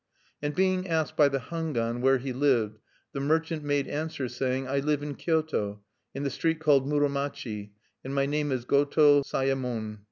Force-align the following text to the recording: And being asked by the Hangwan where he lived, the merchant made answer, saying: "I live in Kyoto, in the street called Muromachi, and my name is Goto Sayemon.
And 0.41 0.55
being 0.55 0.87
asked 0.87 1.15
by 1.15 1.27
the 1.29 1.37
Hangwan 1.39 2.01
where 2.01 2.17
he 2.17 2.33
lived, 2.33 2.79
the 3.11 3.19
merchant 3.19 3.63
made 3.63 3.87
answer, 3.87 4.27
saying: 4.27 4.67
"I 4.67 4.79
live 4.79 5.03
in 5.03 5.13
Kyoto, 5.13 5.83
in 6.15 6.23
the 6.23 6.31
street 6.31 6.59
called 6.59 6.87
Muromachi, 6.87 7.69
and 8.03 8.15
my 8.15 8.25
name 8.25 8.51
is 8.51 8.65
Goto 8.65 9.21
Sayemon. 9.21 9.99